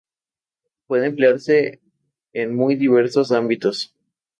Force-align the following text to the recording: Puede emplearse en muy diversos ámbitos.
Puede 0.87 1.05
emplearse 1.05 1.79
en 2.33 2.55
muy 2.55 2.73
diversos 2.75 3.31
ámbitos. 3.31 3.93